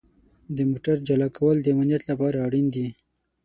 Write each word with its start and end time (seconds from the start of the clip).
د 0.55 0.57
موټر 0.69 0.95
جلا 1.07 1.29
کول 1.37 1.57
د 1.61 1.67
امنیت 1.75 2.03
لپاره 2.09 2.37
اړین 2.47 2.65
دي. 2.75 2.87